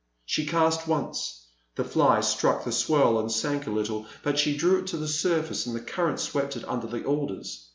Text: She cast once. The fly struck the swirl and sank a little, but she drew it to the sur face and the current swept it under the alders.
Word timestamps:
She 0.25 0.47
cast 0.47 0.87
once. 0.87 1.45
The 1.75 1.83
fly 1.83 2.21
struck 2.21 2.63
the 2.63 2.71
swirl 2.71 3.19
and 3.19 3.31
sank 3.31 3.67
a 3.67 3.69
little, 3.69 4.07
but 4.23 4.39
she 4.39 4.57
drew 4.57 4.79
it 4.79 4.87
to 4.87 4.97
the 4.97 5.07
sur 5.07 5.43
face 5.43 5.67
and 5.67 5.75
the 5.75 5.79
current 5.79 6.19
swept 6.19 6.55
it 6.55 6.67
under 6.67 6.87
the 6.87 7.03
alders. 7.03 7.67